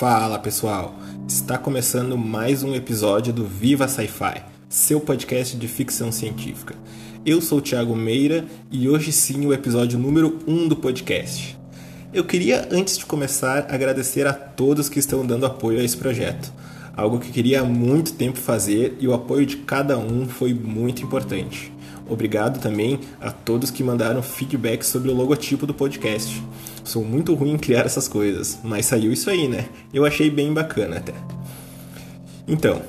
Fala 0.00 0.38
pessoal, 0.38 0.94
está 1.28 1.58
começando 1.58 2.16
mais 2.16 2.62
um 2.62 2.74
episódio 2.74 3.34
do 3.34 3.44
Viva 3.44 3.86
Sci-Fi, 3.86 4.42
seu 4.66 4.98
podcast 4.98 5.54
de 5.54 5.68
ficção 5.68 6.10
científica. 6.10 6.74
Eu 7.26 7.42
sou 7.42 7.58
o 7.58 7.60
Thiago 7.60 7.94
Meira 7.94 8.46
e 8.70 8.88
hoje 8.88 9.12
sim 9.12 9.44
o 9.44 9.52
episódio 9.52 9.98
número 9.98 10.38
1 10.48 10.54
um 10.54 10.66
do 10.66 10.74
podcast. 10.74 11.54
Eu 12.14 12.24
queria, 12.24 12.66
antes 12.72 12.96
de 12.96 13.04
começar, 13.04 13.66
agradecer 13.68 14.26
a 14.26 14.32
todos 14.32 14.88
que 14.88 14.98
estão 14.98 15.26
dando 15.26 15.44
apoio 15.44 15.78
a 15.78 15.84
esse 15.84 15.98
projeto. 15.98 16.50
Algo 16.96 17.20
que 17.20 17.30
queria 17.30 17.60
há 17.60 17.64
muito 17.64 18.14
tempo 18.14 18.38
fazer 18.38 18.96
e 19.00 19.06
o 19.06 19.12
apoio 19.12 19.44
de 19.44 19.58
cada 19.58 19.98
um 19.98 20.26
foi 20.26 20.54
muito 20.54 21.02
importante. 21.02 21.70
Obrigado 22.08 22.58
também 22.58 23.00
a 23.20 23.30
todos 23.30 23.70
que 23.70 23.84
mandaram 23.84 24.22
feedback 24.22 24.82
sobre 24.82 25.10
o 25.10 25.14
logotipo 25.14 25.66
do 25.66 25.74
podcast. 25.74 26.42
Sou 26.90 27.04
muito 27.04 27.34
ruim 27.34 27.52
em 27.52 27.56
criar 27.56 27.86
essas 27.86 28.08
coisas, 28.08 28.58
mas 28.64 28.86
saiu 28.86 29.12
isso 29.12 29.30
aí, 29.30 29.46
né? 29.46 29.68
Eu 29.94 30.04
achei 30.04 30.28
bem 30.28 30.52
bacana 30.52 30.96
até. 30.96 31.14
Então, 32.48 32.82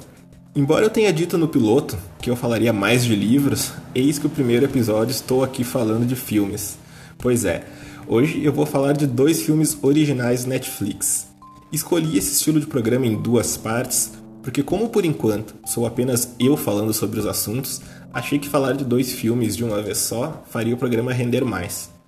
embora 0.56 0.84
eu 0.84 0.90
tenha 0.90 1.14
dito 1.14 1.38
no 1.38 1.48
piloto 1.48 1.96
que 2.20 2.28
eu 2.28 2.36
falaria 2.36 2.74
mais 2.74 3.06
de 3.06 3.16
livros, 3.16 3.72
eis 3.94 4.18
que 4.18 4.26
o 4.26 4.30
primeiro 4.32 4.66
episódio 4.66 5.12
estou 5.12 5.44
aqui 5.44 5.64
falando 5.64 6.04
de 6.04 6.16
filmes. 6.16 6.80
Pois 7.20 7.46
é, 7.46 7.64
Hoje 8.08 8.44
eu 8.44 8.52
vou 8.52 8.66
falar 8.66 8.94
de 8.94 9.06
dois 9.06 9.44
filmes 9.44 9.78
originais 9.84 10.46
Netflix. 10.46 11.28
Escolhi 11.72 12.18
esse 12.18 12.34
estilo 12.34 12.60
de 12.60 12.66
programa 12.66 13.06
em 13.06 13.16
duas 13.16 13.56
partes 13.56 14.14
porque, 14.42 14.64
como 14.64 14.90
por 14.90 15.06
enquanto 15.06 15.54
sou 15.64 15.86
apenas 15.86 16.34
eu 16.40 16.58
falando 16.58 16.92
sobre 16.92 17.20
os 17.20 17.28
assuntos, 17.28 17.80
achei 18.12 18.40
que 18.40 18.50
falar 18.50 18.74
de 18.74 18.84
dois 18.84 19.14
filmes 19.14 19.56
de 19.56 19.64
uma 19.64 19.80
vez 19.80 20.00
só 20.00 20.42
faria 20.50 20.74
o 20.74 20.78
programa 20.78 21.14
render 21.14 21.46
mais. 21.46 22.01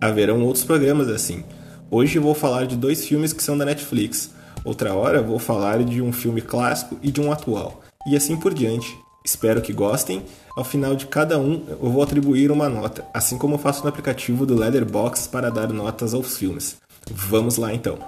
Haverão 0.00 0.44
outros 0.44 0.64
programas 0.64 1.08
assim. 1.08 1.42
Hoje 1.90 2.20
vou 2.20 2.34
falar 2.34 2.66
de 2.66 2.76
dois 2.76 3.04
filmes 3.04 3.32
que 3.32 3.42
são 3.42 3.58
da 3.58 3.64
Netflix. 3.64 4.30
Outra 4.64 4.94
hora 4.94 5.20
vou 5.20 5.40
falar 5.40 5.82
de 5.82 6.00
um 6.00 6.12
filme 6.12 6.40
clássico 6.40 6.96
e 7.02 7.10
de 7.10 7.20
um 7.20 7.32
atual. 7.32 7.82
E 8.06 8.16
assim 8.16 8.36
por 8.36 8.54
diante. 8.54 8.96
Espero 9.24 9.60
que 9.60 9.72
gostem. 9.72 10.22
Ao 10.56 10.62
final 10.62 10.94
de 10.94 11.06
cada 11.06 11.38
um, 11.38 11.64
eu 11.68 11.90
vou 11.90 12.02
atribuir 12.02 12.52
uma 12.52 12.68
nota, 12.68 13.04
assim 13.12 13.36
como 13.36 13.58
faço 13.58 13.82
no 13.82 13.88
aplicativo 13.88 14.46
do 14.46 14.56
Leatherbox 14.56 15.26
para 15.26 15.50
dar 15.50 15.72
notas 15.72 16.14
aos 16.14 16.36
filmes. 16.36 16.76
Vamos 17.10 17.56
lá 17.56 17.74
então. 17.74 17.98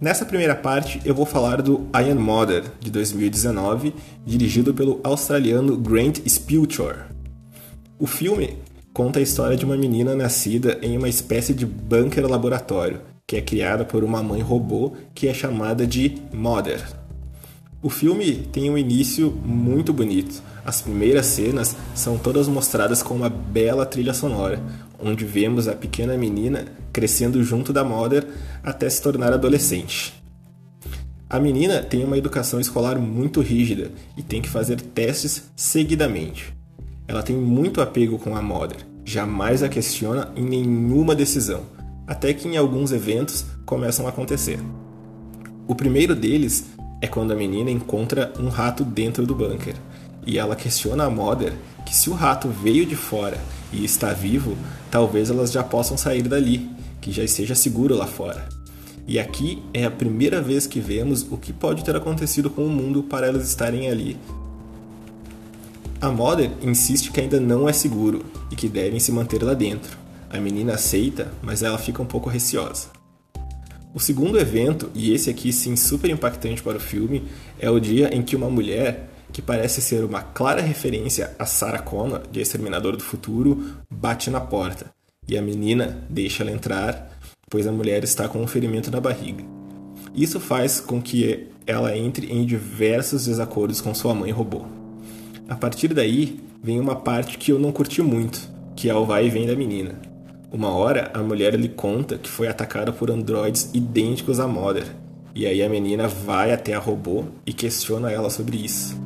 Nessa 0.00 0.24
primeira 0.24 0.54
parte 0.54 1.00
eu 1.04 1.14
vou 1.14 1.26
falar 1.26 1.62
do 1.62 1.88
Iron 2.04 2.20
Mother 2.20 2.64
de 2.80 2.90
2019, 2.90 3.94
dirigido 4.24 4.74
pelo 4.74 5.00
australiano 5.02 5.76
Grant 5.76 6.20
Spilcher. 6.26 7.06
O 7.98 8.06
filme 8.06 8.58
conta 8.92 9.18
a 9.18 9.22
história 9.22 9.56
de 9.56 9.64
uma 9.64 9.76
menina 9.76 10.14
nascida 10.14 10.78
em 10.82 10.96
uma 10.96 11.08
espécie 11.08 11.52
de 11.52 11.66
bunker 11.66 12.26
laboratório, 12.26 13.00
que 13.26 13.36
é 13.36 13.40
criada 13.40 13.84
por 13.84 14.04
uma 14.04 14.22
mãe 14.22 14.40
robô 14.40 14.92
que 15.14 15.28
é 15.28 15.34
chamada 15.34 15.86
de 15.86 16.16
Mother. 16.32 16.82
O 17.82 17.90
filme 17.90 18.48
tem 18.52 18.70
um 18.70 18.78
início 18.78 19.30
muito 19.44 19.92
bonito. 19.92 20.42
As 20.64 20.82
primeiras 20.82 21.26
cenas 21.26 21.76
são 21.94 22.18
todas 22.18 22.48
mostradas 22.48 23.02
com 23.02 23.14
uma 23.14 23.28
bela 23.28 23.86
trilha 23.86 24.12
sonora, 24.12 24.60
onde 25.02 25.24
vemos 25.24 25.68
a 25.68 25.74
pequena 25.74 26.16
menina 26.16 26.66
crescendo 26.92 27.42
junto 27.42 27.72
da 27.72 27.84
Mother 27.84 28.26
até 28.62 28.88
se 28.88 29.02
tornar 29.02 29.32
adolescente. 29.32 30.14
A 31.28 31.40
menina 31.40 31.82
tem 31.82 32.04
uma 32.04 32.16
educação 32.16 32.60
escolar 32.60 32.98
muito 32.98 33.40
rígida 33.40 33.90
e 34.16 34.22
tem 34.22 34.40
que 34.40 34.48
fazer 34.48 34.80
testes 34.80 35.50
seguidamente. 35.56 36.54
Ela 37.08 37.22
tem 37.22 37.36
muito 37.36 37.80
apego 37.80 38.18
com 38.18 38.36
a 38.36 38.42
Mother, 38.42 38.78
jamais 39.04 39.62
a 39.62 39.68
questiona 39.68 40.30
em 40.36 40.44
nenhuma 40.44 41.14
decisão, 41.14 41.62
até 42.06 42.32
que 42.32 42.46
em 42.46 42.56
alguns 42.56 42.92
eventos 42.92 43.44
começam 43.64 44.06
a 44.06 44.10
acontecer. 44.10 44.58
O 45.66 45.74
primeiro 45.74 46.14
deles 46.14 46.66
é 47.00 47.06
quando 47.06 47.32
a 47.32 47.36
menina 47.36 47.70
encontra 47.70 48.32
um 48.38 48.48
rato 48.48 48.84
dentro 48.84 49.26
do 49.26 49.34
bunker 49.34 49.74
e 50.26 50.38
ela 50.38 50.56
questiona 50.56 51.04
a 51.04 51.10
Mother 51.10 51.54
que 51.86 51.94
se 51.94 52.10
o 52.10 52.14
rato 52.14 52.48
veio 52.48 52.84
de 52.84 52.96
fora 52.96 53.38
e 53.72 53.84
está 53.84 54.12
vivo, 54.12 54.56
talvez 54.90 55.30
elas 55.30 55.52
já 55.52 55.62
possam 55.62 55.96
sair 55.96 56.22
dali, 56.22 56.68
que 57.00 57.12
já 57.12 57.22
esteja 57.22 57.54
seguro 57.54 57.94
lá 57.94 58.06
fora. 58.06 58.48
E 59.06 59.18
aqui 59.18 59.62
é 59.72 59.84
a 59.84 59.90
primeira 59.90 60.42
vez 60.42 60.66
que 60.66 60.80
vemos 60.80 61.24
o 61.30 61.36
que 61.36 61.52
pode 61.52 61.84
ter 61.84 61.94
acontecido 61.94 62.50
com 62.50 62.66
o 62.66 62.70
mundo 62.70 63.04
para 63.04 63.28
elas 63.28 63.46
estarem 63.46 63.88
ali, 63.88 64.18
a 65.98 66.10
Mother 66.10 66.50
insiste 66.62 67.10
que 67.10 67.20
ainda 67.20 67.40
não 67.40 67.66
é 67.66 67.72
seguro 67.72 68.22
e 68.50 68.54
que 68.54 68.68
devem 68.68 69.00
se 69.00 69.10
manter 69.10 69.42
lá 69.42 69.54
dentro. 69.54 69.96
A 70.28 70.38
menina 70.38 70.74
aceita, 70.74 71.32
mas 71.42 71.62
ela 71.62 71.78
fica 71.78 72.02
um 72.02 72.06
pouco 72.06 72.28
receosa. 72.28 72.88
O 73.94 73.98
segundo 73.98 74.38
evento, 74.38 74.90
e 74.94 75.14
esse 75.14 75.30
aqui 75.30 75.50
sim 75.52 75.74
super 75.74 76.10
impactante 76.10 76.62
para 76.62 76.76
o 76.76 76.80
filme, 76.80 77.24
é 77.58 77.70
o 77.70 77.80
dia 77.80 78.14
em 78.14 78.20
que 78.20 78.36
uma 78.36 78.50
mulher, 78.50 79.08
que 79.36 79.42
parece 79.42 79.82
ser 79.82 80.02
uma 80.02 80.22
clara 80.22 80.62
referência 80.62 81.36
a 81.38 81.44
Sarah 81.44 81.80
Connor, 81.80 82.22
de 82.32 82.40
Exterminador 82.40 82.96
do 82.96 83.02
Futuro, 83.02 83.66
bate 83.90 84.30
na 84.30 84.40
porta. 84.40 84.86
E 85.28 85.36
a 85.36 85.42
menina 85.42 86.02
deixa 86.08 86.42
ela 86.42 86.50
entrar, 86.50 87.10
pois 87.50 87.66
a 87.66 87.70
mulher 87.70 88.02
está 88.02 88.30
com 88.30 88.40
um 88.40 88.46
ferimento 88.46 88.90
na 88.90 88.98
barriga. 88.98 89.44
Isso 90.14 90.40
faz 90.40 90.80
com 90.80 91.02
que 91.02 91.48
ela 91.66 91.94
entre 91.94 92.32
em 92.32 92.46
diversos 92.46 93.26
desacordos 93.26 93.82
com 93.82 93.94
sua 93.94 94.14
mãe 94.14 94.30
robô. 94.30 94.64
A 95.46 95.54
partir 95.54 95.92
daí, 95.92 96.40
vem 96.62 96.80
uma 96.80 96.96
parte 96.96 97.36
que 97.36 97.52
eu 97.52 97.58
não 97.58 97.72
curti 97.72 98.00
muito, 98.00 98.40
que 98.74 98.88
é 98.88 98.94
o 98.94 99.04
vai 99.04 99.26
e 99.26 99.30
vem 99.30 99.46
da 99.46 99.54
menina. 99.54 100.00
Uma 100.50 100.70
hora, 100.70 101.10
a 101.12 101.22
mulher 101.22 101.54
lhe 101.56 101.68
conta 101.68 102.16
que 102.16 102.30
foi 102.30 102.48
atacada 102.48 102.90
por 102.90 103.10
androides 103.10 103.68
idênticos 103.74 104.40
à 104.40 104.48
Mother, 104.48 104.86
e 105.34 105.44
aí 105.44 105.62
a 105.62 105.68
menina 105.68 106.08
vai 106.08 106.54
até 106.54 106.72
a 106.72 106.78
robô 106.78 107.24
e 107.44 107.52
questiona 107.52 108.10
ela 108.10 108.30
sobre 108.30 108.56
isso. 108.56 108.98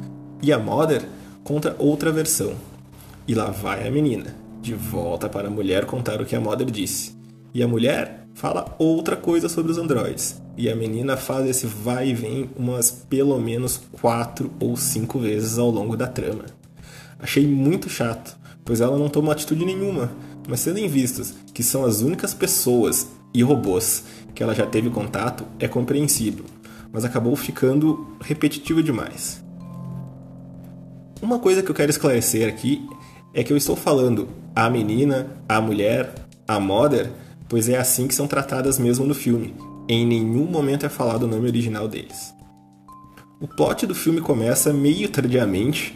E 0.43 0.53
a 0.53 0.59
Mother 0.59 1.07
conta 1.45 1.77
outra 1.79 2.11
versão. 2.11 2.55
E 3.29 3.35
lá 3.35 3.51
vai 3.51 3.87
a 3.87 3.91
menina, 3.91 4.35
de 4.63 4.75
volta 4.75 5.29
para 5.29 5.49
a 5.49 5.51
mulher 5.51 5.85
contar 5.85 6.21
o 6.21 6.25
que 6.25 6.35
a 6.35 6.41
Mother 6.41 6.71
disse. 6.71 7.15
E 7.53 7.63
a 7.63 7.69
mulher 7.69 8.27
fala 8.35 8.75
outra 8.79 9.17
coisa 9.17 9.49
sobre 9.49 9.71
os 9.71 9.79
androides. 9.79 10.41
E 10.57 10.71
a 10.71 10.75
menina 10.75 11.17
faz 11.17 11.47
esse 11.47 11.67
vai 11.67 12.09
e 12.09 12.15
vem 12.15 12.51
umas 12.57 12.91
pelo 12.91 13.39
menos 13.39 13.81
quatro 14.01 14.51
ou 14.59 14.77
cinco 14.77 15.19
vezes 15.19 15.59
ao 15.59 15.71
longo 15.71 15.97
da 15.97 16.07
trama. 16.07 16.47
Achei 17.19 17.47
muito 17.47 17.91
chato, 17.91 18.37
pois 18.65 18.81
ela 18.81 18.99
não 18.99 19.11
toma 19.11 19.33
atitude 19.33 19.65
nenhuma, 19.65 20.11
mas 20.49 20.61
sendo 20.61 20.79
em 20.79 20.89
vistas 20.89 21.35
que 21.53 21.63
são 21.63 21.85
as 21.85 22.01
únicas 22.01 22.33
pessoas 22.33 23.09
e 23.35 23.43
robôs 23.43 24.05
que 24.35 24.43
ela 24.43 24.55
já 24.55 24.67
teve 24.67 24.89
contato, 24.89 25.45
é 25.59 25.69
compreensível, 25.69 26.47
mas 26.91 27.05
acabou 27.05 27.37
ficando 27.37 28.17
repetitivo 28.23 28.83
demais. 28.83 29.45
Uma 31.23 31.39
coisa 31.39 31.63
que 31.63 31.71
eu 31.71 31.75
quero 31.75 31.91
esclarecer 31.91 32.49
aqui 32.49 32.89
é 33.35 33.45
que 33.45 33.53
eu 33.53 33.57
estou 33.57 33.77
falando 33.77 34.29
a 34.57 34.71
menina, 34.71 35.37
a 35.47 35.61
mulher, 35.61 36.15
a 36.49 36.59
mother, 36.59 37.11
pois 37.47 37.69
é 37.69 37.77
assim 37.77 38.09
que 38.09 38.15
são 38.15 38.27
tratadas 38.27 38.79
mesmo 38.79 39.05
no 39.05 39.15
filme, 39.15 39.55
em 39.87 40.07
nenhum 40.07 40.47
momento 40.47 40.87
é 40.87 40.89
falado 40.89 41.25
o 41.25 41.27
nome 41.27 41.47
original 41.47 41.87
deles. 41.87 42.33
O 43.39 43.47
plot 43.47 43.87
do 43.87 43.95
filme 43.95 44.23
começa 44.23 44.73
meio 44.73 45.11
tardiamente, 45.11 45.95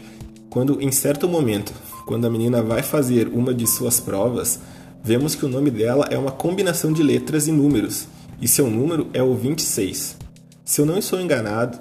quando 0.51 0.81
em 0.83 0.93
certo 0.93 1.27
momento, 1.27 1.73
quando 2.05 2.27
a 2.27 2.31
menina 2.31 2.63
vai 2.63 2.83
fazer 2.83 3.29
uma 3.29 3.55
de 3.55 3.67
suas 3.67 3.99
provas, 3.99 4.61
vemos 5.03 5.35
que 5.35 5.47
o 5.47 5.49
nome 5.49 5.71
dela 5.71 6.07
é 6.11 6.19
uma 6.19 6.33
combinação 6.33 6.93
de 6.93 7.03
letras 7.03 7.49
e 7.49 7.53
números, 7.53 8.09
e 8.43 8.47
seu 8.47 8.69
número 8.69 9.09
é 9.15 9.23
o 9.23 9.35
26. 9.35 10.19
Se 10.65 10.81
eu 10.83 10.87
não 10.87 10.99
estou 10.99 11.19
enganado, 11.19 11.79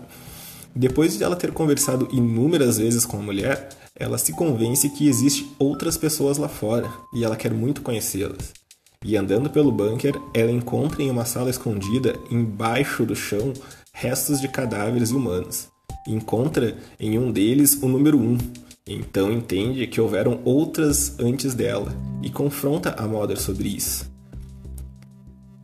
depois 0.76 1.18
de 1.18 1.24
ela 1.24 1.36
ter 1.36 1.52
conversado 1.52 2.08
inúmeras 2.12 2.78
vezes 2.78 3.06
com 3.06 3.18
a 3.18 3.22
mulher, 3.22 3.70
ela 3.96 4.18
se 4.18 4.34
convence 4.34 4.90
que 4.90 5.08
existem 5.08 5.48
outras 5.60 5.98
pessoas 5.98 6.38
lá 6.38 6.48
fora 6.48 6.92
e 7.14 7.24
ela 7.24 7.36
quer 7.36 7.54
muito 7.54 7.82
conhecê-las. 7.82 8.54
E 9.06 9.16
andando 9.16 9.50
pelo 9.50 9.72
bunker, 9.72 10.20
ela 10.34 10.52
encontra 10.52 11.04
em 11.04 11.12
uma 11.12 11.26
sala 11.26 11.50
escondida, 11.50 12.16
embaixo 12.32 13.06
do 13.06 13.16
chão, 13.16 13.54
restos 13.94 14.42
de 14.42 14.48
cadáveres 14.48 15.12
humanos. 15.12 15.68
Encontra 16.08 16.76
em 17.00 17.20
um 17.20 17.32
deles 17.32 17.78
o 17.82 17.88
número 17.88 18.18
1. 18.18 18.38
Então 18.88 19.32
entende 19.32 19.86
que 19.88 20.02
houveram 20.02 20.42
outras 20.44 21.20
antes 21.20 21.54
dela 21.54 21.94
e 22.22 22.30
confronta 22.30 22.96
a 22.98 23.08
Mother 23.08 23.40
sobre 23.40 23.70
isso. 23.70 24.12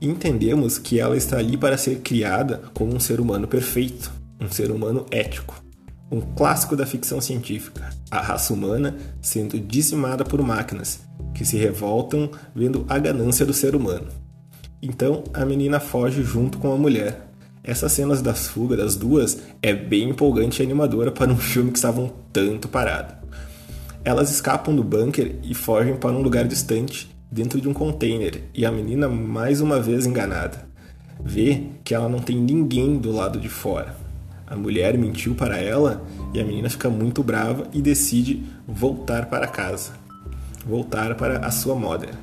Entendemos 0.02 0.78
que 0.78 1.00
ela 1.00 1.18
está 1.18 1.38
ali 1.38 1.58
para 1.58 1.78
ser 1.78 2.00
criada 2.00 2.62
como 2.74 2.94
um 2.94 3.00
ser 3.00 3.20
humano 3.20 3.48
perfeito, 3.48 4.19
um 4.40 4.50
ser 4.50 4.72
humano 4.72 5.06
ético. 5.12 5.64
Um 6.12 6.22
clássico 6.22 6.76
da 6.76 6.86
ficção 6.86 7.22
científica, 7.22 7.90
a 8.10 8.20
raça 8.20 8.54
humana 8.54 8.98
sendo 9.22 9.60
dizimada 9.60 10.24
por 10.24 10.42
máquinas 10.42 11.02
que 11.34 11.46
se 11.46 11.58
revoltam 11.58 12.32
vendo 12.56 12.86
a 12.90 12.98
ganância 12.98 13.46
do 13.46 13.54
ser 13.54 13.76
humano. 13.76 14.08
Então 14.82 15.24
a 15.34 15.46
menina 15.46 15.80
foge 15.80 16.24
junto 16.24 16.58
com 16.58 16.74
a 16.74 16.78
mulher. 16.78 17.28
Essas 17.64 17.92
cenas 17.92 18.22
das 18.22 18.48
fugas 18.48 18.78
das 18.78 18.96
duas 18.96 19.40
é 19.62 19.74
bem 19.74 20.10
empolgante 20.10 20.62
e 20.62 20.66
animadora 20.66 21.12
para 21.12 21.32
um 21.32 21.38
filme 21.38 21.72
que 21.72 21.78
estavam 21.78 22.12
tanto 22.34 22.68
parado. 22.68 23.14
Elas 24.04 24.32
escapam 24.32 24.74
do 24.74 24.84
bunker 24.84 25.36
e 25.44 25.54
fogem 25.54 25.96
para 25.96 26.12
um 26.12 26.22
lugar 26.22 26.48
distante, 26.48 27.14
dentro 27.30 27.60
de 27.60 27.68
um 27.68 27.74
container, 27.74 28.44
e 28.54 28.66
a 28.66 28.72
menina 28.72 29.10
mais 29.10 29.62
uma 29.62 29.80
vez 29.80 30.06
enganada. 30.06 30.68
Vê 31.22 31.64
que 31.84 31.94
ela 31.94 32.08
não 32.08 32.20
tem 32.20 32.38
ninguém 32.38 32.98
do 32.98 33.12
lado 33.12 33.40
de 33.40 33.50
fora. 33.50 33.96
A 34.50 34.56
mulher 34.56 34.98
mentiu 34.98 35.36
para 35.36 35.58
ela 35.58 36.04
e 36.34 36.40
a 36.40 36.44
menina 36.44 36.70
fica 36.70 36.90
muito 36.90 37.22
brava 37.22 37.68
e 37.72 37.82
decide 37.82 38.44
voltar 38.68 39.28
para 39.28 39.48
casa. 39.48 39.92
Voltar 40.66 41.16
para 41.16 41.46
a 41.46 41.52
sua 41.52 41.76
mother. 41.76 42.14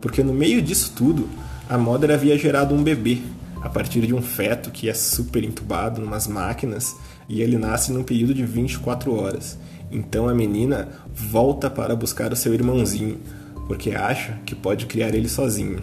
Porque 0.00 0.22
no 0.22 0.34
meio 0.34 0.60
disso 0.60 0.92
tudo, 0.96 1.28
a 1.68 1.78
mother 1.78 2.10
havia 2.10 2.36
gerado 2.36 2.74
um 2.74 2.82
bebê 2.82 3.18
a 3.62 3.68
partir 3.68 4.06
de 4.06 4.14
um 4.14 4.22
feto 4.22 4.70
que 4.70 4.88
é 4.88 4.94
super 4.94 5.42
entubado 5.42 6.00
em 6.00 6.04
umas 6.04 6.26
máquinas 6.26 6.96
e 7.28 7.40
ele 7.40 7.58
nasce 7.58 7.92
num 7.92 8.04
período 8.04 8.34
de 8.34 8.44
24 8.44 9.14
horas. 9.14 9.58
Então 9.90 10.28
a 10.28 10.34
menina 10.34 10.88
volta 11.12 11.70
para 11.70 11.96
buscar 11.96 12.32
o 12.32 12.36
seu 12.36 12.54
irmãozinho, 12.54 13.18
porque 13.66 13.92
acha 13.92 14.38
que 14.44 14.54
pode 14.54 14.86
criar 14.86 15.14
ele 15.14 15.28
sozinha. 15.28 15.78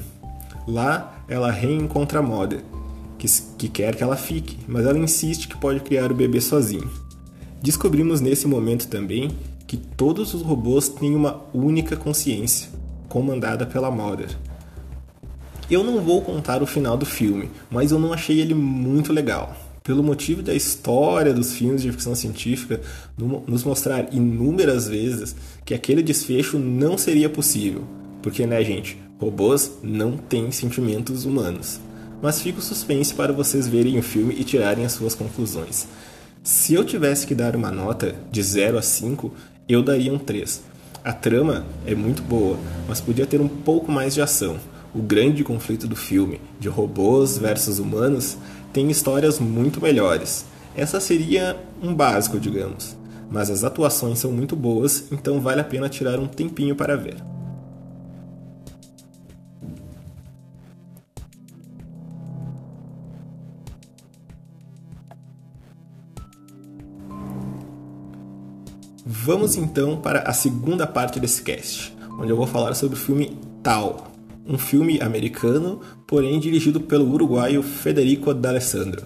Lá 0.67 1.23
ela 1.27 1.51
reencontra 1.51 2.19
a 2.19 2.21
Mother, 2.21 2.61
que, 3.23 3.41
que 3.57 3.69
quer 3.69 3.95
que 3.95 4.03
ela 4.03 4.17
fique, 4.17 4.57
mas 4.67 4.85
ela 4.85 4.99
insiste 4.99 5.47
que 5.47 5.57
pode 5.57 5.79
criar 5.79 6.11
o 6.11 6.15
bebê 6.15 6.41
sozinho. 6.41 6.89
Descobrimos 7.61 8.19
nesse 8.19 8.45
momento 8.45 8.89
também 8.89 9.31
que 9.65 9.77
todos 9.77 10.33
os 10.33 10.41
robôs 10.41 10.89
têm 10.89 11.15
uma 11.15 11.41
única 11.53 11.95
consciência, 11.95 12.69
comandada 13.07 13.65
pela 13.65 13.89
Mother. 13.89 14.27
Eu 15.71 15.85
não 15.85 16.01
vou 16.01 16.21
contar 16.21 16.61
o 16.61 16.67
final 16.67 16.97
do 16.97 17.05
filme, 17.05 17.49
mas 17.71 17.91
eu 17.91 17.99
não 17.99 18.11
achei 18.11 18.41
ele 18.41 18.53
muito 18.53 19.13
legal 19.13 19.55
pelo 19.81 20.03
motivo 20.03 20.41
da 20.41 20.53
história 20.53 21.33
dos 21.33 21.53
filmes 21.53 21.81
de 21.81 21.91
ficção 21.91 22.15
científica 22.15 22.79
nos 23.17 23.65
mostrar 23.65 24.13
inúmeras 24.13 24.87
vezes 24.87 25.35
que 25.65 25.73
aquele 25.73 26.01
desfecho 26.01 26.57
não 26.57 26.97
seria 26.97 27.29
possível. 27.29 27.83
Porque, 28.21 28.45
né, 28.45 28.63
gente, 28.63 28.97
robôs 29.19 29.79
não 29.81 30.15
têm 30.15 30.51
sentimentos 30.51 31.25
humanos. 31.25 31.81
Mas 32.23 32.41
fica 32.41 32.59
o 32.59 32.61
suspense 32.61 33.13
para 33.13 33.33
vocês 33.33 33.67
verem 33.67 33.99
o 33.99 34.01
filme 34.01 34.33
e 34.39 34.45
tirarem 34.45 34.85
as 34.85 34.93
suas 34.93 35.13
conclusões. 35.13 35.85
Se 36.41 36.73
eu 36.73 36.85
tivesse 36.85 37.27
que 37.27 37.35
dar 37.35 37.53
uma 37.53 37.69
nota 37.69 38.15
de 38.31 38.41
0 38.41 38.77
a 38.77 38.81
5, 38.81 39.29
eu 39.67 39.83
daria 39.83 40.13
um 40.13 40.17
3. 40.17 40.61
A 41.03 41.11
trama 41.11 41.65
é 41.85 41.93
muito 41.93 42.21
boa, 42.21 42.57
mas 42.87 43.01
podia 43.01 43.25
ter 43.25 43.41
um 43.41 43.49
pouco 43.49 43.91
mais 43.91 44.13
de 44.13 44.21
ação. 44.21 44.55
O 44.95 45.01
grande 45.01 45.43
conflito 45.43 45.85
do 45.85 45.97
filme, 45.97 46.39
de 46.61 46.69
robôs 46.69 47.37
versus 47.37 47.77
humanos, 47.77 48.37
tem 48.71 48.89
histórias 48.89 49.37
muito 49.37 49.81
melhores. 49.81 50.45
Essa 50.77 51.01
seria 51.01 51.57
um 51.81 51.93
básico, 51.93 52.39
digamos. 52.39 52.95
Mas 53.29 53.49
as 53.49 53.65
atuações 53.65 54.19
são 54.19 54.31
muito 54.31 54.55
boas, 54.55 55.11
então 55.11 55.41
vale 55.41 55.59
a 55.59 55.65
pena 55.65 55.89
tirar 55.89 56.21
um 56.21 56.27
tempinho 56.27 56.73
para 56.73 56.95
ver. 56.95 57.17
Vamos 69.05 69.57
então 69.57 69.97
para 69.97 70.19
a 70.21 70.31
segunda 70.31 70.87
parte 70.87 71.19
desse 71.19 71.41
cast, 71.41 71.93
onde 72.17 72.29
eu 72.31 72.37
vou 72.37 72.47
falar 72.47 72.73
sobre 72.73 72.95
o 72.95 72.99
filme 72.99 73.37
Tal, 73.61 74.07
um 74.47 74.57
filme 74.57 75.01
americano, 75.01 75.81
porém 76.07 76.39
dirigido 76.39 76.79
pelo 76.79 77.11
uruguaio 77.11 77.61
Federico 77.61 78.33
D'Alessandro. 78.33 79.05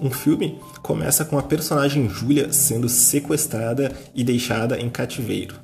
Um 0.00 0.12
filme 0.12 0.60
começa 0.80 1.24
com 1.24 1.36
a 1.36 1.42
personagem 1.42 2.08
Julia 2.08 2.52
sendo 2.52 2.88
sequestrada 2.88 3.92
e 4.14 4.22
deixada 4.22 4.78
em 4.78 4.88
cativeiro. 4.88 5.56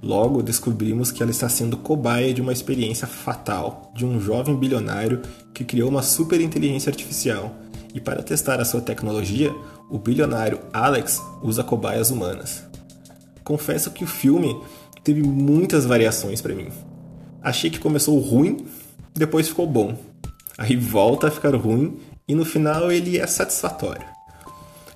Logo 0.00 0.40
descobrimos 0.40 1.10
que 1.10 1.20
ela 1.20 1.32
está 1.32 1.48
sendo 1.48 1.76
cobaia 1.76 2.32
de 2.32 2.40
uma 2.40 2.52
experiência 2.52 3.08
fatal 3.08 3.92
de 3.92 4.06
um 4.06 4.20
jovem 4.20 4.54
bilionário 4.54 5.20
que 5.52 5.64
criou 5.64 5.88
uma 5.88 6.02
super 6.02 6.40
inteligência 6.40 6.90
artificial. 6.90 7.56
E 7.92 8.00
para 8.00 8.22
testar 8.22 8.60
a 8.60 8.64
sua 8.64 8.80
tecnologia, 8.80 9.52
o 9.90 9.98
bilionário 9.98 10.60
Alex 10.72 11.20
usa 11.42 11.64
cobaias 11.64 12.12
humanas. 12.12 12.69
Confesso 13.50 13.90
que 13.90 14.04
o 14.04 14.06
filme 14.06 14.56
teve 15.02 15.22
muitas 15.22 15.84
variações 15.84 16.40
para 16.40 16.54
mim 16.54 16.68
achei 17.42 17.70
que 17.70 17.78
começou 17.78 18.18
ruim, 18.18 18.66
depois 19.14 19.48
ficou 19.48 19.66
bom. 19.66 19.96
Aí 20.58 20.76
volta 20.76 21.28
a 21.28 21.30
ficar 21.30 21.54
ruim 21.54 21.98
e 22.28 22.34
no 22.34 22.44
final 22.44 22.92
ele 22.92 23.18
é 23.18 23.26
satisfatório. 23.26 24.04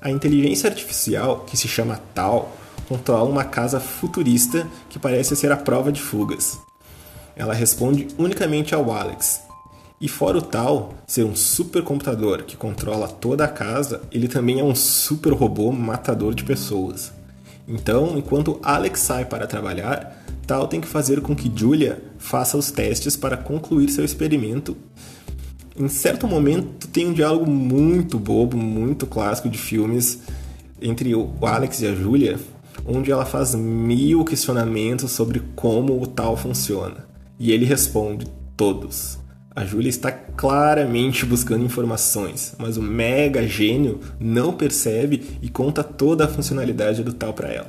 A 0.01 0.11
inteligência 0.11 0.69
artificial, 0.69 1.41
que 1.41 1.57
se 1.57 1.67
chama 1.67 2.01
Tal, 2.15 2.55
controla 2.87 3.31
uma 3.31 3.45
casa 3.45 3.81
futurista 3.81 4.69
que 4.91 4.99
parece 4.99 5.35
ser 5.35 5.51
a 5.51 5.57
prova 5.57 5.91
de 5.91 6.03
fugas. 6.03 6.59
Ela 7.35 7.55
responde 7.55 8.09
unicamente 8.19 8.75
ao 8.75 8.93
Alex. 8.93 9.41
E 10.01 10.07
fora 10.07 10.37
o 10.37 10.43
Tal 10.43 10.93
ser 11.07 11.25
um 11.25 11.35
supercomputador 11.35 12.45
que 12.45 12.57
controla 12.57 13.09
toda 13.09 13.45
a 13.45 13.49
casa, 13.49 14.03
ele 14.13 14.29
também 14.29 14.61
é 14.61 14.65
um 14.65 14.75
super 14.75 15.33
robô 15.33 15.73
matador 15.73 16.35
de 16.35 16.45
pessoas. 16.45 17.11
Então, 17.67 18.19
enquanto 18.19 18.59
Alex 18.63 19.01
sai 19.01 19.25
para 19.25 19.47
trabalhar, 19.47 20.25
Tal 20.47 20.69
tem 20.69 20.81
que 20.81 20.87
fazer 20.87 21.21
com 21.23 21.35
que 21.35 21.51
Julia 21.55 22.03
faça 22.19 22.57
os 22.57 22.71
testes 22.71 23.17
para 23.17 23.37
concluir 23.37 23.89
seu 23.89 24.05
experimento. 24.05 24.77
Em 25.77 25.89
certo 25.89 26.27
momento 26.29 26.87
tem 26.89 27.07
um 27.07 27.13
diálogo 27.13 27.51
muito 27.51 28.19
bobo, 28.19 28.57
muito 28.57 29.07
clássico 29.07 29.49
de 29.49 29.59
filmes 29.59 30.21
entre 30.81 31.15
o 31.15 31.33
Alex 31.43 31.81
e 31.81 31.87
a 31.87 31.95
Julia, 31.95 32.39
onde 32.87 33.11
ela 33.11 33.25
faz 33.25 33.55
mil 33.55 34.23
questionamentos 34.25 35.13
sobre 35.13 35.43
como 35.57 36.01
o 36.01 36.07
tal 36.07 36.37
funciona. 36.37 37.07
E 37.39 37.51
ele 37.51 37.65
responde 37.65 38.27
todos. 38.57 39.19
A 39.57 39.65
Julia 39.65 39.89
está 39.89 40.11
claramente 40.11 41.25
buscando 41.25 41.65
informações, 41.65 42.57
mas 42.59 42.77
o 42.77 42.83
mega 42.83 43.47
gênio 43.47 44.01
não 44.19 44.53
percebe 44.53 45.39
e 45.41 45.49
conta 45.49 45.85
toda 45.85 46.25
a 46.25 46.29
funcionalidade 46.29 47.05
do 47.05 47.13
tal 47.13 47.33
para 47.33 47.53
ela. 47.53 47.69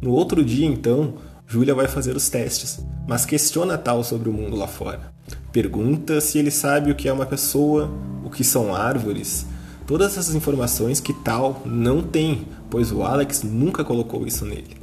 No 0.00 0.12
outro 0.12 0.44
dia, 0.44 0.64
então, 0.64 1.14
Júlia 1.48 1.74
vai 1.74 1.88
fazer 1.88 2.14
os 2.14 2.28
testes, 2.28 2.78
mas 3.08 3.26
questiona 3.26 3.76
Tal 3.76 4.04
sobre 4.04 4.28
o 4.28 4.32
mundo 4.32 4.54
lá 4.54 4.68
fora. 4.68 5.12
Pergunta 5.50 6.20
se 6.20 6.38
ele 6.38 6.50
sabe 6.52 6.92
o 6.92 6.94
que 6.94 7.08
é 7.08 7.12
uma 7.12 7.26
pessoa, 7.26 7.90
o 8.24 8.30
que 8.30 8.44
são 8.44 8.72
árvores, 8.72 9.44
todas 9.88 10.16
essas 10.16 10.36
informações 10.36 11.00
que 11.00 11.12
Tal 11.12 11.60
não 11.66 12.04
tem, 12.04 12.46
pois 12.70 12.92
o 12.92 13.02
Alex 13.02 13.42
nunca 13.42 13.82
colocou 13.82 14.28
isso 14.28 14.44
nele. 14.44 14.76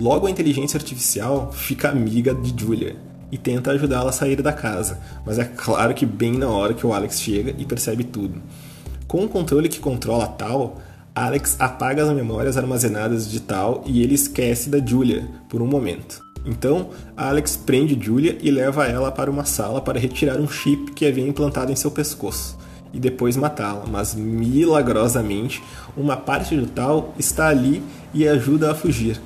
Logo 0.00 0.26
a 0.26 0.30
inteligência 0.30 0.76
artificial 0.76 1.52
fica 1.52 1.88
amiga 1.88 2.34
de 2.34 2.52
Julia 2.60 3.11
e 3.32 3.38
tenta 3.38 3.70
ajudá-la 3.70 4.10
a 4.10 4.12
sair 4.12 4.42
da 4.42 4.52
casa, 4.52 5.00
mas 5.24 5.38
é 5.38 5.44
claro 5.44 5.94
que 5.94 6.04
bem 6.04 6.36
na 6.36 6.48
hora 6.48 6.74
que 6.74 6.86
o 6.86 6.92
Alex 6.92 7.20
chega 7.20 7.54
e 7.58 7.64
percebe 7.64 8.04
tudo. 8.04 8.42
Com 9.08 9.24
o 9.24 9.28
controle 9.28 9.70
que 9.70 9.80
controla 9.80 10.26
Tal, 10.26 10.76
Alex 11.14 11.56
apaga 11.58 12.02
as 12.02 12.14
memórias 12.14 12.58
armazenadas 12.58 13.30
de 13.30 13.40
Tal 13.40 13.82
e 13.86 14.02
ele 14.02 14.14
esquece 14.14 14.68
da 14.68 14.78
Julia 14.78 15.26
por 15.48 15.62
um 15.62 15.66
momento. 15.66 16.22
Então, 16.44 16.90
Alex 17.16 17.56
prende 17.56 17.98
Julia 17.98 18.36
e 18.42 18.50
leva 18.50 18.86
ela 18.86 19.10
para 19.10 19.30
uma 19.30 19.44
sala 19.44 19.80
para 19.80 19.98
retirar 19.98 20.38
um 20.38 20.48
chip 20.48 20.92
que 20.92 21.06
havia 21.06 21.26
implantado 21.26 21.72
em 21.72 21.76
seu 21.76 21.90
pescoço 21.90 22.58
e 22.92 22.98
depois 23.00 23.36
matá-la, 23.36 23.84
mas 23.86 24.14
milagrosamente 24.14 25.62
uma 25.96 26.16
parte 26.16 26.54
do 26.54 26.66
Tal 26.66 27.14
está 27.18 27.48
ali 27.48 27.82
e 28.12 28.28
ajuda 28.28 28.72
a 28.72 28.74
fugir. 28.74 29.20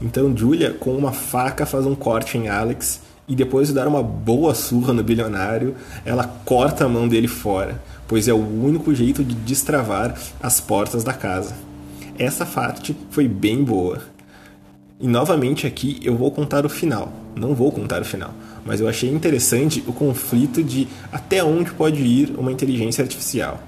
Então 0.00 0.36
Julia, 0.36 0.72
com 0.72 0.96
uma 0.96 1.12
faca, 1.12 1.64
faz 1.64 1.86
um 1.86 1.94
corte 1.94 2.36
em 2.36 2.48
Alex 2.48 3.00
e 3.28 3.34
depois 3.34 3.68
de 3.68 3.74
dar 3.74 3.88
uma 3.88 4.02
boa 4.02 4.54
surra 4.54 4.92
no 4.92 5.02
bilionário, 5.02 5.74
ela 6.04 6.24
corta 6.44 6.84
a 6.84 6.88
mão 6.88 7.08
dele 7.08 7.28
fora 7.28 7.80
pois 8.08 8.28
é 8.28 8.32
o 8.32 8.36
único 8.36 8.94
jeito 8.94 9.24
de 9.24 9.34
destravar 9.34 10.14
as 10.40 10.60
portas 10.60 11.02
da 11.02 11.12
casa. 11.12 11.54
Essa 12.18 12.46
parte 12.46 12.96
foi 13.10 13.28
bem 13.28 13.62
boa. 13.62 14.00
E 14.98 15.06
novamente 15.06 15.66
aqui 15.66 16.00
eu 16.02 16.16
vou 16.16 16.30
contar 16.30 16.64
o 16.64 16.68
final. 16.68 17.12
Não 17.34 17.54
vou 17.54 17.70
contar 17.70 18.00
o 18.00 18.04
final, 18.04 18.32
mas 18.64 18.80
eu 18.80 18.88
achei 18.88 19.10
interessante 19.10 19.84
o 19.86 19.92
conflito 19.92 20.62
de 20.62 20.88
até 21.12 21.44
onde 21.44 21.70
pode 21.72 22.00
ir 22.02 22.34
uma 22.38 22.52
inteligência 22.52 23.02
artificial. 23.02 23.62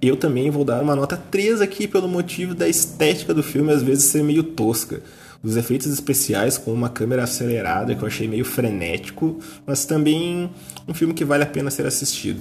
Eu 0.00 0.16
também 0.16 0.50
vou 0.50 0.64
dar 0.64 0.82
uma 0.82 0.96
nota 0.96 1.16
3 1.30 1.60
aqui 1.60 1.86
pelo 1.86 2.08
motivo 2.08 2.52
da 2.52 2.68
estética 2.68 3.32
do 3.32 3.42
filme 3.42 3.72
às 3.72 3.82
vezes 3.82 4.06
ser 4.06 4.24
meio 4.24 4.42
tosca. 4.42 5.00
Os 5.42 5.56
efeitos 5.56 5.88
especiais 5.88 6.56
com 6.56 6.72
uma 6.72 6.88
câmera 6.88 7.24
acelerada 7.24 7.94
que 7.94 8.02
eu 8.02 8.06
achei 8.06 8.28
meio 8.28 8.44
frenético, 8.44 9.40
mas 9.66 9.84
também 9.84 10.48
um 10.86 10.94
filme 10.94 11.12
que 11.12 11.24
vale 11.24 11.42
a 11.42 11.46
pena 11.46 11.70
ser 11.70 11.84
assistido. 11.84 12.40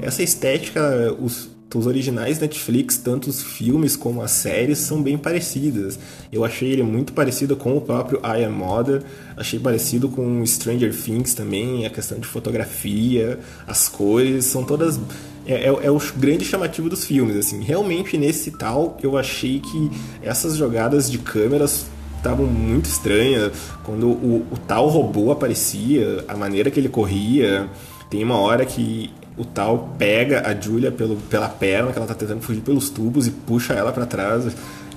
Essa 0.00 0.22
estética, 0.22 1.12
os, 1.18 1.50
os 1.74 1.86
originais 1.88 2.38
Netflix, 2.38 2.96
tanto 2.96 3.28
os 3.28 3.42
filmes 3.42 3.96
como 3.96 4.22
as 4.22 4.30
séries, 4.30 4.78
são 4.78 5.02
bem 5.02 5.18
parecidas. 5.18 5.98
Eu 6.32 6.44
achei 6.44 6.70
ele 6.70 6.84
muito 6.84 7.12
parecido 7.12 7.56
com 7.56 7.76
o 7.76 7.80
próprio 7.80 8.20
I 8.20 8.44
Am 8.44 8.52
Mother, 8.52 9.02
achei 9.36 9.58
parecido 9.58 10.08
com 10.08 10.46
Stranger 10.46 10.94
Things 10.94 11.34
também, 11.34 11.86
a 11.86 11.90
questão 11.90 12.20
de 12.20 12.26
fotografia, 12.28 13.40
as 13.66 13.88
cores, 13.88 14.44
são 14.44 14.62
todas. 14.62 15.00
É, 15.44 15.64
é, 15.64 15.66
é 15.66 15.90
o 15.90 15.98
grande 16.16 16.44
chamativo 16.44 16.88
dos 16.88 17.04
filmes, 17.04 17.36
assim. 17.36 17.62
Realmente 17.64 18.16
nesse 18.16 18.52
tal, 18.52 18.96
eu 19.02 19.16
achei 19.16 19.58
que 19.58 19.90
essas 20.22 20.56
jogadas 20.56 21.10
de 21.10 21.18
câmeras 21.18 21.86
estavam 22.18 22.46
muito 22.46 22.86
estranhas. 22.86 23.52
Quando 23.84 24.08
o, 24.08 24.46
o 24.50 24.56
tal 24.66 24.88
robô 24.88 25.32
aparecia, 25.32 26.24
a 26.28 26.36
maneira 26.36 26.70
que 26.70 26.78
ele 26.78 26.88
corria. 26.88 27.68
Tem 28.10 28.22
uma 28.24 28.38
hora 28.38 28.64
que 28.64 29.12
o 29.36 29.44
tal 29.44 29.94
pega 29.98 30.46
a 30.46 30.58
Julia 30.58 30.90
pelo, 30.90 31.16
pela 31.16 31.48
perna, 31.48 31.92
que 31.92 31.98
ela 31.98 32.06
tá 32.06 32.14
tentando 32.14 32.40
fugir 32.42 32.60
pelos 32.60 32.90
tubos 32.90 33.26
e 33.26 33.30
puxa 33.30 33.72
ela 33.72 33.92
para 33.92 34.04
trás. 34.04 34.44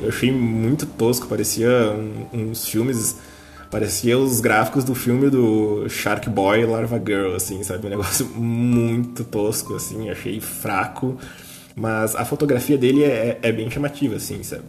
Eu 0.01 0.09
achei 0.09 0.31
muito 0.31 0.85
tosco, 0.85 1.27
parecia 1.27 1.69
uns 2.33 2.67
filmes. 2.67 3.15
Parecia 3.69 4.17
os 4.17 4.41
gráficos 4.41 4.83
do 4.83 4.93
filme 4.93 5.29
do 5.29 5.87
Shark 5.87 6.29
Boy 6.29 6.65
Larva 6.65 6.99
Girl, 6.99 7.35
assim, 7.35 7.63
sabe? 7.63 7.87
Um 7.87 7.89
negócio 7.89 8.25
muito 8.35 9.23
tosco, 9.23 9.75
assim, 9.75 10.09
achei 10.09 10.41
fraco. 10.41 11.17
Mas 11.73 12.13
a 12.15 12.25
fotografia 12.25 12.77
dele 12.77 13.05
é, 13.05 13.39
é 13.41 13.51
bem 13.51 13.69
chamativa, 13.69 14.17
assim, 14.17 14.43
sabe? 14.43 14.63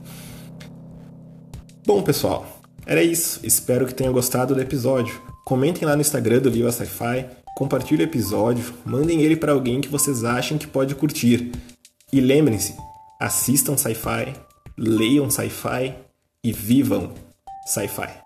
Bom, 1.85 2.01
pessoal, 2.01 2.47
era 2.87 3.03
isso. 3.03 3.41
Espero 3.43 3.87
que 3.87 3.95
tenham 3.95 4.13
gostado 4.13 4.55
do 4.55 4.61
episódio. 4.61 5.21
Comentem 5.45 5.87
lá 5.87 5.97
no 5.97 6.01
Instagram 6.01 6.39
do 6.39 6.51
Viva 6.51 6.71
Sci-Fi, 6.71 7.27
compartilhem 7.57 8.07
o 8.07 8.09
episódio, 8.09 8.73
mandem 8.85 9.23
ele 9.23 9.35
para 9.35 9.53
alguém 9.53 9.81
que 9.81 9.89
vocês 9.89 10.23
achem 10.23 10.57
que 10.57 10.69
pode 10.69 10.95
curtir. 10.95 11.51
E 12.13 12.21
lembrem-se, 12.21 12.77
assistam 13.21 13.77
sci-fi, 13.77 14.33
leiam 14.79 15.29
sci-fi 15.29 15.95
e 16.45 16.53
vivam 16.53 17.13
sci-fi. 17.67 18.22